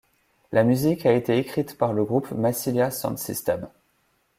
La 0.51 0.63
musique 0.63 1.05
a 1.05 1.13
été 1.13 1.37
écrite 1.37 1.77
par 1.77 1.93
le 1.93 2.03
groupe 2.03 2.31
Massilia 2.31 2.89
Sound 2.89 3.19
System. 3.19 3.67